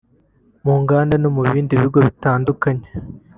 [0.65, 2.87] mu nganda no mu bindi bigo bitandukanye